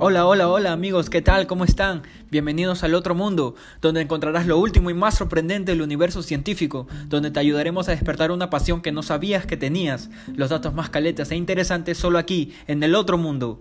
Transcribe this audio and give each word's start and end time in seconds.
Hola, 0.00 0.26
hola, 0.26 0.48
hola 0.48 0.72
amigos, 0.72 1.08
¿qué 1.08 1.22
tal? 1.22 1.46
¿Cómo 1.46 1.64
están? 1.64 2.02
Bienvenidos 2.28 2.82
al 2.82 2.94
otro 2.94 3.14
mundo, 3.14 3.54
donde 3.80 4.00
encontrarás 4.00 4.44
lo 4.44 4.58
último 4.58 4.90
y 4.90 4.94
más 4.94 5.16
sorprendente 5.16 5.70
del 5.70 5.82
universo 5.82 6.20
científico, 6.24 6.88
donde 7.06 7.30
te 7.30 7.38
ayudaremos 7.38 7.88
a 7.88 7.92
despertar 7.92 8.32
una 8.32 8.50
pasión 8.50 8.82
que 8.82 8.90
no 8.90 9.04
sabías 9.04 9.46
que 9.46 9.56
tenías, 9.56 10.10
los 10.34 10.50
datos 10.50 10.74
más 10.74 10.90
caletas 10.90 11.30
e 11.30 11.36
interesantes 11.36 11.96
solo 11.96 12.18
aquí, 12.18 12.52
en 12.66 12.82
el 12.82 12.96
otro 12.96 13.18
mundo. 13.18 13.60